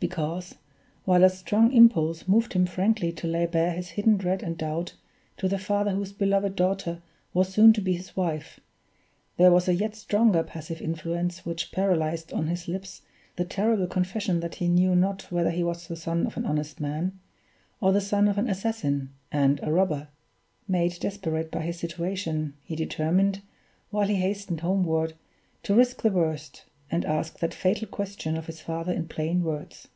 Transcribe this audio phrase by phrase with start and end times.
[0.00, 0.54] Because,
[1.04, 4.94] while a strong impulse moved him frankly to lay bare his hidden dread and doubt
[5.38, 7.02] to the father whose beloved daughter
[7.34, 8.60] was soon to be his wife,
[9.38, 13.02] there was a yet stronger passive influence which paralyzed on his lips
[13.34, 16.78] the terrible confession that he knew not whether he was the son of an honest
[16.80, 17.18] man,
[17.80, 20.06] or the son of an assassin, and a robber.
[20.68, 23.42] Made desperate by his situation, he determined,
[23.90, 25.14] while he hastened homeward,
[25.64, 29.88] to risk the worst, and ask that fatal question of his father in plain words.